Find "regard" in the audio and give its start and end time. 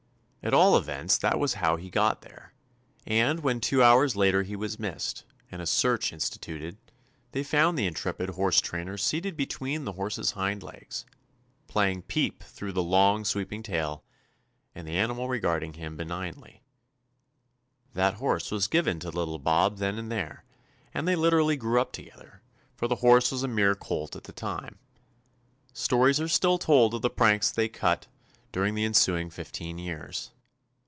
15.29-15.61